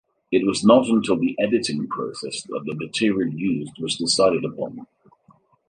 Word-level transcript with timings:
It 0.31 0.47
was 0.47 0.63
not 0.63 0.87
until 0.87 1.15
the 1.15 1.35
editing 1.39 1.87
process 1.87 2.41
that 2.47 2.63
the 2.65 2.73
material 2.73 3.31
used 3.37 3.73
was 3.79 3.97
decided 3.97 4.43
upon. 4.43 4.87